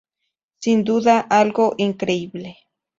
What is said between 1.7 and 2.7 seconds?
increíble.